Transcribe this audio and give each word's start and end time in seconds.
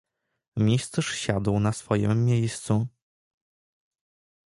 "Mistrz 0.57 1.13
siadł 1.15 1.59
na 1.59 1.73
swojem 1.73 2.25
miejscu." 2.25 2.87